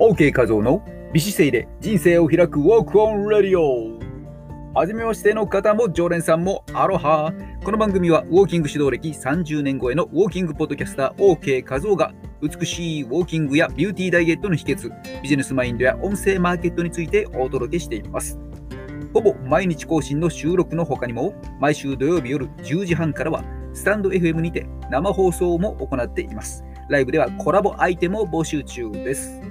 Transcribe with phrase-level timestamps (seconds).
[0.00, 0.82] OK 画像の
[1.12, 4.00] 美姿勢で人生を開く Walk on Radio
[4.72, 7.34] はじめましての方も常連さんもアロハ。
[7.62, 18.40] この番組はウォーキング指導歴30年超えのウォーキングポッドキャスター OK 画像が美しいウォーキングやビューティーダイエットの秘訣ビジネスマインドや音声マーケットについてお届けしています。
[19.12, 23.44] ほぼ毎日更新の収録の他にも毎週土曜日夜10時半からは
[23.74, 26.64] スタンド FM にて生放送も行っています。
[26.88, 29.49] ライブではコラボアイテムを募集中です。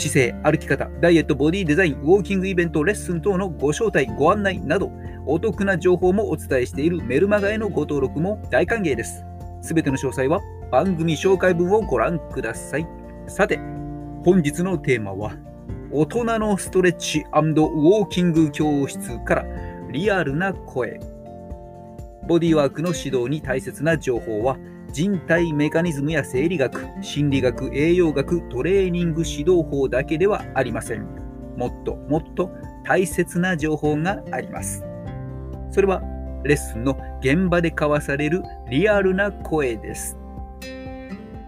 [0.00, 4.90] 姿勢、歩き方、ダイエット、ボディデザイン、ウォーキングイベント、レッスン等のご招待、ご案内など、
[5.26, 9.24] お得な情報もお伝えしているメルマガへのご登録も大歓迎です。
[9.60, 10.40] すべての詳細は
[10.70, 12.86] 番組紹介文をご覧ください。
[13.26, 13.58] さて、
[14.24, 15.34] 本日のテーマは、
[15.92, 19.46] 大人のストレッチウォーキング教室から
[19.90, 21.00] リアルな声。
[22.26, 24.56] ボディワークの指導に大切な情報は、
[24.92, 31.06] 人体メカニズムや生理学、心理学、栄養学、トレーニング指導法だけではありません。
[31.56, 32.50] もっともっと
[32.84, 34.84] 大切な情報があります。
[35.70, 36.02] それは
[36.44, 40.16] レッスンの現場で交わされるリアルな声です。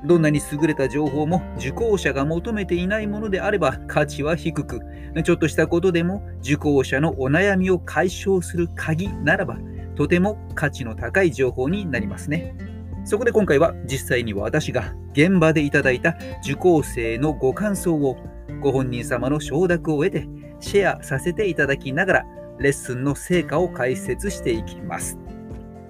[0.04, 4.80] どんなに優れた情報も受講者が求めていないものであれば価値は低く、
[5.24, 9.58] ちょっとしたことでも受講者のお悩みを解消する鍵ならば、
[9.94, 12.56] とても価値の高い情報になりますね。
[13.04, 18.16] そこで今回は実際に私が現場でいただいた受講生のご感想を
[18.60, 20.28] ご本人様の承諾を得て
[20.60, 22.26] シェアさせていただきながら
[22.58, 25.18] レッスンの成果を解説していきます。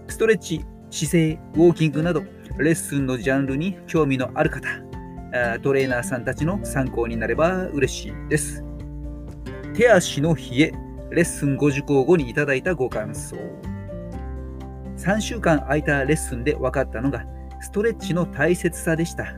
[0.09, 2.23] ストレッチ、姿勢、ウォーキングなど
[2.59, 4.69] レッスンのジャンルに興味のある方、
[5.63, 8.65] トレーナーさんたちの参考になれば嬉しいです。
[9.75, 10.73] 手足の冷え、
[11.11, 13.37] レッスンご受講後にいただいたご感想。
[15.03, 17.25] 3週間空いたレッスンで分かったのが
[17.61, 19.37] ストレッチの大切さでした。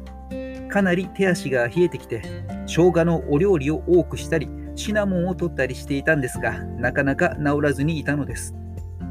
[0.68, 2.20] かなり手足が冷えてきて、
[2.66, 8.54] 生姜のお料理を多くしたり、シナモンを取ったりしていたんですが、なかなか治らずにいたのです。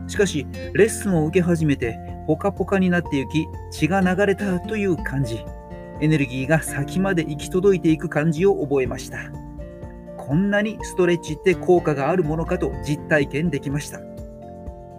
[0.07, 1.97] しかし、レッスンを受け始めて、
[2.27, 5.43] ポカポカになっていき、血が流れたという感じ。
[6.01, 9.19] エネルギーが先まで行き届いていく感じを覚えました。
[10.17, 14.12] こんなにストレッチって効果があるものかと実体験できました。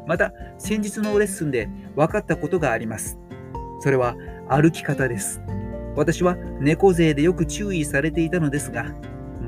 [0.07, 3.19] また、先日のレッスンで分かったことがあります。
[3.81, 4.17] それは
[4.49, 5.43] 歩き方です。
[5.97, 8.87] 私は猫背でよく注意されていたのですが、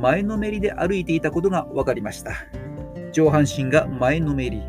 [0.00, 2.32] 前のめりで歩いていたことが分かりました。
[3.12, 4.62] 上半身が前のめり。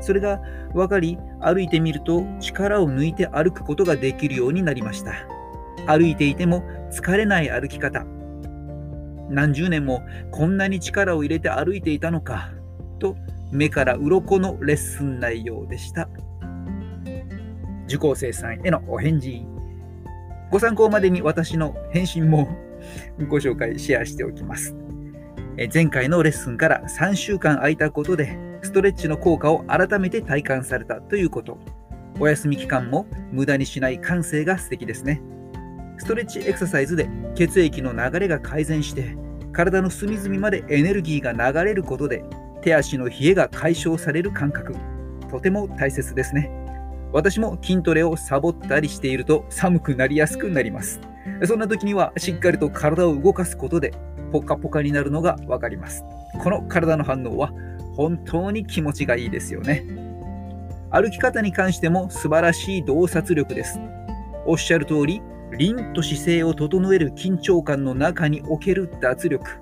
[0.00, 0.40] それが
[0.74, 5.12] 分かり、歩いてみると力を抜いて歩くことができるようになりました。
[5.86, 8.04] 歩いていても疲れない歩き方。
[9.28, 12.50] 何十年もこんなに力を入れて歩いていたのか、
[12.98, 13.16] と
[13.52, 16.08] 目から鱗のレッスン内容でした。
[17.86, 19.44] 受講生さんへのお返事。
[20.50, 22.48] ご参考までに私の返信も
[23.28, 24.76] ご紹介、シェアしておきます。
[25.72, 31.58] 前回のレッスンから3週間空いたことで、ストレッチの効果を改めて体感されたということ。
[32.18, 35.20] お休み期間も無駄にしない感性が素敵ですね。
[35.98, 39.16] ストレッチエクササイズで血液の流れが改善して、
[39.52, 42.24] 体の隅々までエネルギーが流れることで
[42.62, 44.74] 手足の冷えが解消される感覚、
[45.30, 46.50] とても大切ですね。
[47.12, 51.00] 私も筋トレをサボったりしていると寒くなりやすくなります。
[51.44, 53.92] そんな時にはしっかりと体を動かすことで
[54.32, 56.04] ポカポカになるのがわかります。
[56.42, 57.52] この体の反応は
[57.96, 59.84] 本当に気持ちがいいですよね。
[60.90, 63.80] 歩き方に関しても素晴らしい洞察力です。
[64.46, 65.20] おっしゃる通り、
[65.58, 69.59] 凛と姿勢を整える緊張感の中における脱力。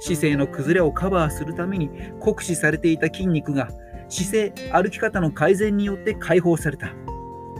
[0.00, 1.90] 姿勢の崩れをカバーするために
[2.20, 3.68] 酷使されていた筋肉が
[4.08, 6.88] 姿勢、歩き方の改善によって解放された。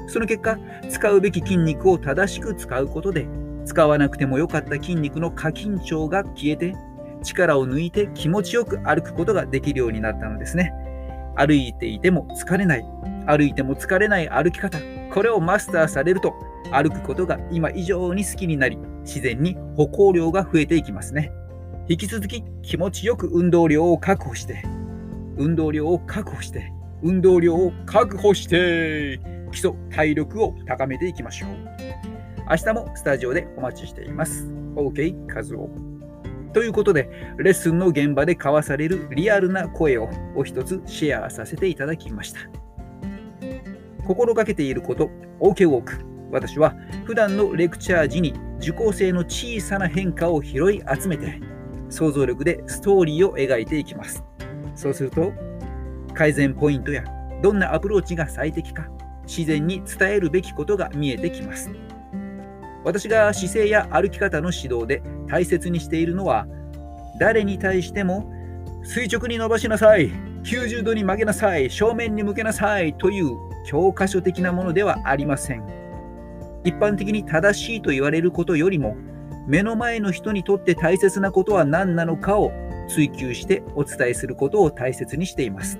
[0.06, 0.58] その結果、
[0.90, 3.26] 使うべき筋肉を正しく使うことで、
[3.64, 6.74] 使わなくてもよかった筋肉の過緊張が消えて、
[7.22, 10.72] 力を抜いて気持ちよく歩くことができるようになったのですね。
[11.36, 12.84] 歩いていても疲れない、
[13.26, 14.78] 歩いても疲れない歩き方、
[15.12, 16.34] これをマスターされると、
[16.70, 21.32] 歩くことが今以上に好きになり、自然に歩行量が増えていきますね。
[21.86, 24.62] 引き続き気持ちよく運動量を確保して、
[25.36, 26.72] 運動量を確保して、
[27.02, 29.20] 運動量を確保して、
[29.52, 31.50] 基礎体力を高めていきましょう。
[32.48, 34.46] 明日もスタジオでお待ちしています。
[34.76, 35.68] OK カズオ。
[36.54, 42.40] ということで、レッスンの現場で交わされるリアルな声をお一つシェアさせていただきました。
[44.06, 45.98] 心がけていること、OK ウォーク。
[46.30, 51.40] 私は普段のレクチャー時に受講生の小さな変化を拾い集めて
[51.94, 54.24] 想像力でストーリーを描いていきます。
[54.74, 55.32] そうすると、
[56.14, 57.04] 改善ポイントや
[57.42, 58.88] どんなアプローチが最適か、
[59.26, 61.70] 自然に伝えるべきことが見えてきます。
[62.84, 66.46] 私が姿勢や歩き方の指導で大切にしているのは
[67.18, 68.30] 誰に対しても
[68.84, 70.10] 垂直に伸ばしなさい
[70.42, 73.30] 90度に曲げなさい正面に向けなさいという
[73.66, 75.64] 教科書的なものではありません
[76.64, 78.96] 一般的に正しいと言われることよりも
[79.46, 82.52] 目の前の人にとって大切なことは何なのかを
[82.88, 85.78] 追求してお伝えすることを大切にしています。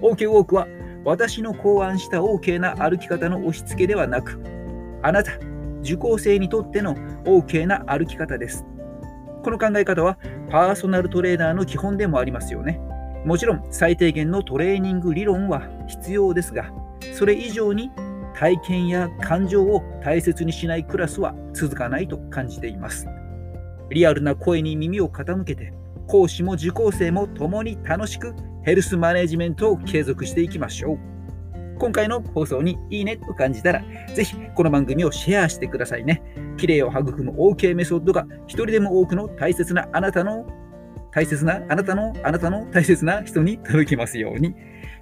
[0.00, 0.66] OK ウォークは
[1.04, 4.40] 私の考案した OK な歩き方の押し付けではなく
[5.02, 5.32] あなた
[5.82, 6.94] 受講生にとっての
[7.24, 8.64] OK な歩き方です。
[9.42, 10.18] この考え方は
[10.50, 12.80] パーソナルトレーナーの基本でもありますよね。
[13.24, 16.70] もちろん最低限のトレーニング理論は必要ですが
[17.12, 17.90] それ以上に
[18.40, 23.06] 体験や感情を大切にしないクラスは続かないと感じています
[23.90, 25.74] リアルな声に耳を傾けて
[26.08, 28.34] 講師も受講生も共に楽しく
[28.64, 30.98] ヘルスマネジメントを継続していきましょう
[31.78, 33.82] 今回の放送にいいねと感じたら、
[34.14, 36.22] ぜひこの番組をシェアしてくださいね。
[36.58, 40.46] 綺麗を育む OK メソッドが一人でも多くの大切なあなたの
[41.10, 44.54] 大切なあなたのあなたの大切な人に届きますように。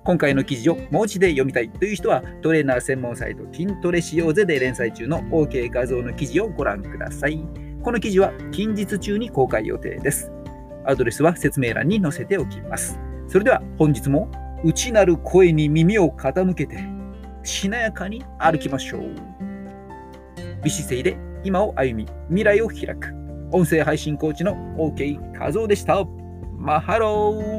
[0.04, 7.44] 今回の記事を文字で読みたいという人はトレーナー専門サイト筋トレしようぜで連載中の OK 画像の記事をご覧ください。
[7.82, 10.30] この記事は近日中に公開予定です。
[10.84, 12.98] アドレスは説明欄に載せておきます。
[13.26, 14.30] それでは本日も
[14.64, 16.78] 内なる声に耳を傾けて
[17.42, 19.02] しなやかに歩きましょう。
[20.64, 23.14] 美姿勢で今を歩み未来を開く
[23.52, 26.04] 音声配信コーチの OK 画像でした。
[26.56, 27.57] マハロー